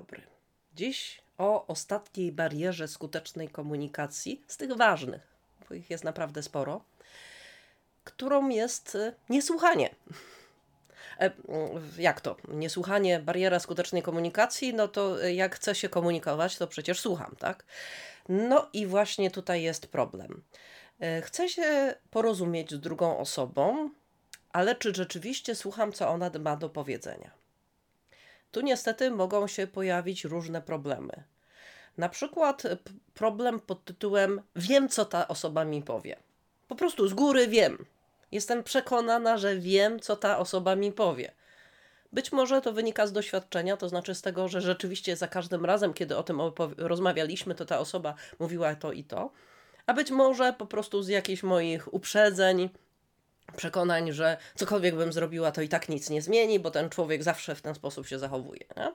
[0.00, 0.22] dobry.
[0.74, 5.20] Dziś o ostatniej barierze skutecznej komunikacji, z tych ważnych,
[5.68, 6.84] bo ich jest naprawdę sporo,
[8.04, 9.94] którą jest y, niesłuchanie.
[11.20, 11.30] E,
[11.98, 12.36] jak to?
[12.48, 17.64] Niesłuchanie, bariera skutecznej komunikacji, no to y, jak chcę się komunikować, to przecież słucham, tak?
[18.28, 20.42] No i właśnie tutaj jest problem.
[21.00, 23.90] E, chcę się porozumieć z drugą osobą,
[24.52, 27.40] ale czy rzeczywiście słucham, co ona ma do powiedzenia?
[28.52, 31.24] Tu niestety mogą się pojawić różne problemy.
[31.98, 32.62] Na przykład
[33.14, 36.16] problem pod tytułem Wiem, co ta osoba mi powie.
[36.68, 37.86] Po prostu z góry wiem.
[38.32, 41.32] Jestem przekonana, że wiem, co ta osoba mi powie.
[42.12, 45.94] Być może to wynika z doświadczenia, to znaczy z tego, że rzeczywiście za każdym razem,
[45.94, 46.40] kiedy o tym
[46.76, 49.30] rozmawialiśmy, to ta osoba mówiła to i to.
[49.86, 52.70] A być może po prostu z jakichś moich uprzedzeń,
[53.56, 57.54] przekonań, że cokolwiek bym zrobiła, to i tak nic nie zmieni, bo ten człowiek zawsze
[57.54, 58.64] w ten sposób się zachowuje.
[58.76, 58.92] Nie?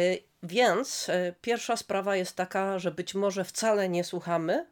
[0.00, 4.66] Y, więc y, pierwsza sprawa jest taka, że być może wcale nie słuchamy,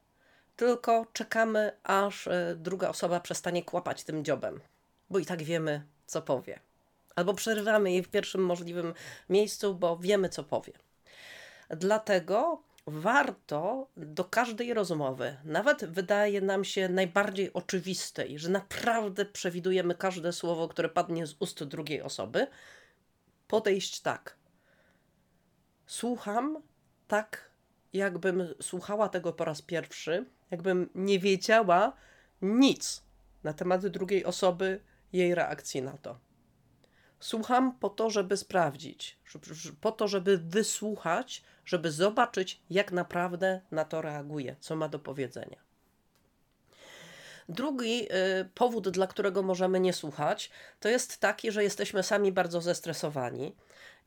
[0.57, 4.61] tylko czekamy, aż y, druga osoba przestanie kłapać tym dziobem,
[5.11, 6.61] bo i tak wiemy, co powie.
[7.17, 8.95] Albo przerywamy jej w pierwszym możliwym
[9.29, 10.73] miejscu, bo wiemy, co powie.
[11.69, 20.33] Dlatego warto do każdej rozmowy, nawet wydaje nam się najbardziej oczywistej, że naprawdę przewidujemy każde
[20.33, 22.47] słowo, które padnie z ust drugiej osoby,
[23.49, 24.37] podejść tak.
[25.87, 26.63] Słucham
[27.09, 27.51] tak,
[27.93, 31.93] jakbym słuchała tego po raz pierwszy, jakbym nie wiedziała
[32.43, 33.03] nic
[33.45, 34.81] na temat drugiej osoby,
[35.13, 36.19] jej reakcji na to.
[37.27, 39.19] Słucham po to, żeby sprawdzić,
[39.81, 45.57] po to, żeby wysłuchać, żeby zobaczyć, jak naprawdę na to reaguje, co ma do powiedzenia.
[47.49, 52.61] Drugi y, powód, dla którego możemy nie słuchać, to jest taki, że jesteśmy sami bardzo
[52.61, 53.55] zestresowani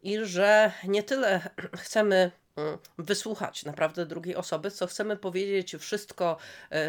[0.02, 1.50] i że nie tyle
[1.84, 6.38] chcemy mm, wysłuchać naprawdę drugiej osoby, co chcemy powiedzieć wszystko,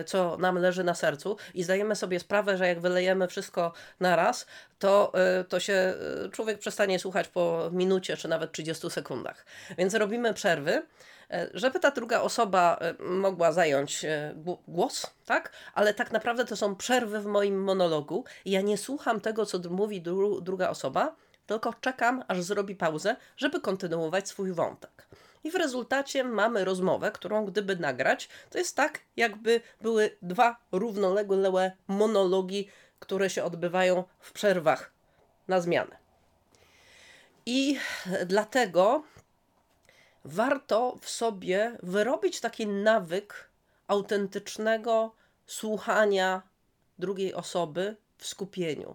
[0.00, 4.16] y, co nam leży na sercu i zdajemy sobie sprawę, że jak wylejemy wszystko na
[4.16, 4.46] raz,
[4.78, 5.94] to, y, to się
[6.32, 9.46] człowiek przestanie słuchać po minucie czy nawet 30 sekundach.
[9.78, 10.82] Więc robimy przerwy
[11.30, 14.34] E, żeby ta druga osoba e, mogła zająć e,
[14.68, 15.52] głos, tak?
[15.74, 18.24] Ale tak naprawdę to są przerwy w moim monologu.
[18.44, 21.16] Ja nie słucham tego, co mówi dru druga osoba,
[21.50, 25.08] tylko czekam, aż zrobi pauzę, żeby kontynuować swój wątek.
[25.44, 31.72] I w rezultacie mamy rozmowę, którą gdyby nagrać, to jest tak, jakby były dwa równoległe
[31.88, 32.68] monologi,
[32.98, 34.92] które się odbywają w przerwach
[35.48, 35.96] na zmianę.
[37.46, 37.78] I
[38.26, 39.02] dlatego
[40.24, 43.50] warto w sobie wyrobić taki nawyk
[43.86, 45.14] autentycznego
[45.46, 46.42] słuchania
[46.98, 48.94] drugiej osoby w skupieniu.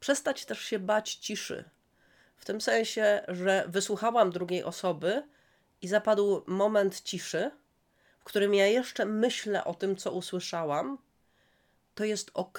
[0.00, 1.64] Przestać też się bać ciszy.
[2.36, 5.22] W tym sensie, że wysłuchałam drugiej osoby
[5.82, 7.50] i zapadł moment ciszy,
[8.20, 10.98] w którym ja jeszcze myślę o tym, co usłyszałam,
[11.94, 12.58] to jest ok.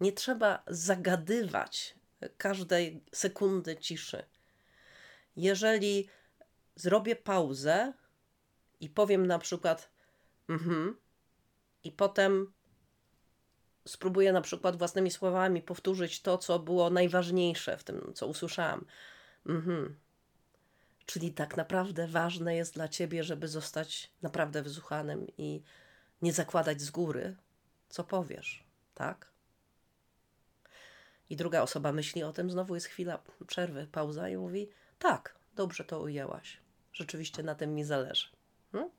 [0.00, 1.94] Nie trzeba zagadywać
[2.38, 4.24] każdej sekundy ciszy.
[5.36, 6.08] Jeżeli
[6.76, 7.92] zrobię pauzę
[8.80, 9.90] i powiem na przykład
[10.48, 10.96] mhm,
[11.84, 12.52] i potem
[13.84, 18.84] spróbuję na przykład własnymi słowami powtórzyć to, co było najważniejsze w tym, co usłyszałam.
[19.46, 19.96] Mhm.
[21.06, 25.62] Czyli tak naprawdę ważne jest dla ciebie, żeby zostać naprawdę wysłuchanym i
[26.22, 27.36] nie zakładać z góry,
[27.88, 29.32] co powiesz, tak?
[31.30, 34.68] I druga osoba myśli o tym, znowu jest chwila przerwy, pauza i mówi:
[34.98, 36.60] Tak, dobrze to ujęłaś.
[36.92, 38.28] Rzeczywiście na tym mi zależy.
[38.72, 38.90] Hmm?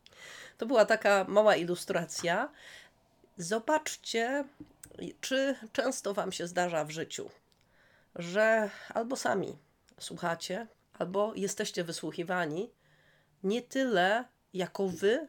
[0.57, 2.51] To była taka mała ilustracja.
[3.37, 4.43] Zobaczcie,
[5.21, 7.29] czy często Wam się zdarza w życiu,
[8.15, 9.57] że albo sami
[9.99, 12.71] słuchacie, albo jesteście wysłuchiwani
[13.43, 15.27] nie tyle jako Wy,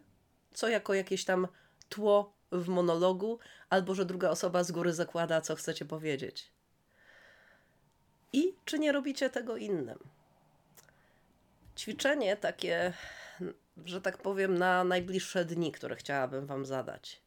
[0.54, 1.48] co jako jakieś tam
[1.88, 3.38] tło w monologu,
[3.70, 6.52] albo że druga osoba z góry zakłada, co chcecie powiedzieć.
[8.32, 9.98] I czy nie robicie tego innym?
[11.76, 12.92] ćwiczenie takie,
[13.84, 17.23] że tak powiem, na najbliższe dni, które chciałabym Wam zadać.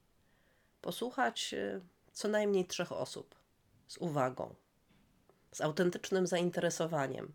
[0.82, 1.82] Posłuchać y,
[2.12, 3.36] co najmniej trzech osób
[3.88, 4.56] z uwagą,
[5.52, 7.34] z autentycznym zainteresowaniem,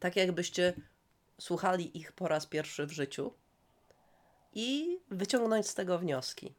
[0.00, 0.74] tak jakbyście
[1.40, 3.34] słuchali ich po raz pierwszy w życiu
[4.52, 6.54] i wyciągnąć z tego wnioski.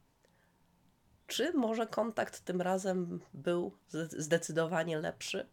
[1.26, 3.76] Czy może kontakt tym razem był
[4.18, 5.48] zdecydowanie lepszy?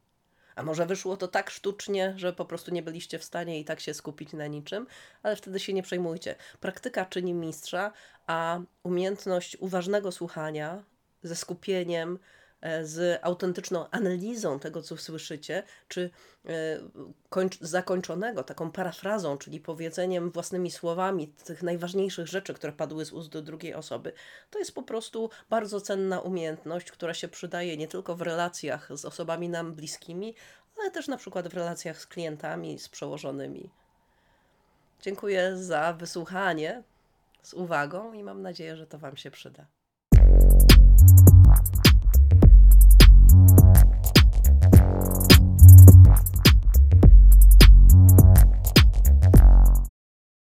[0.61, 3.79] A może wyszło to tak sztucznie, że po prostu nie byliście w stanie i tak
[3.79, 4.87] się skupić na niczym,
[5.23, 6.35] ale wtedy się nie przejmujcie.
[6.59, 7.91] Praktyka czyni mistrza,
[8.27, 10.83] a umiejętność uważnego słuchania
[11.23, 12.19] ze skupieniem,
[12.83, 16.09] z autentyczną analizą tego, co słyszycie, czy
[16.45, 16.79] e,
[17.29, 23.29] kończ- zakończonego taką parafrazą, czyli powiedzeniem własnymi słowami tych najważniejszych rzeczy, które padły z ust
[23.29, 24.13] do drugiej osoby,
[24.49, 29.05] to jest po prostu bardzo cenna umiejętność, która się przydaje nie tylko w relacjach z
[29.05, 30.35] osobami nam bliskimi,
[30.79, 33.69] ale też na przykład w relacjach z klientami, z przełożonymi.
[35.01, 36.83] Dziękuję za wysłuchanie
[37.41, 39.65] z uwagą i mam nadzieję, że to Wam się przyda.